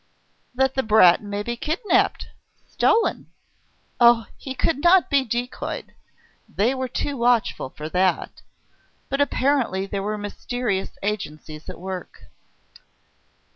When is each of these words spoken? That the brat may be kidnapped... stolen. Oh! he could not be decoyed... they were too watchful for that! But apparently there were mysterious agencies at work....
That 0.55 0.73
the 0.73 0.81
brat 0.81 1.21
may 1.21 1.43
be 1.43 1.55
kidnapped... 1.55 2.29
stolen. 2.67 3.27
Oh! 3.99 4.25
he 4.35 4.55
could 4.55 4.79
not 4.79 5.11
be 5.11 5.23
decoyed... 5.23 5.93
they 6.49 6.73
were 6.73 6.87
too 6.87 7.15
watchful 7.15 7.69
for 7.69 7.87
that! 7.89 8.41
But 9.09 9.21
apparently 9.21 9.85
there 9.85 10.01
were 10.01 10.17
mysterious 10.17 10.89
agencies 11.03 11.69
at 11.69 11.77
work.... 11.79 12.31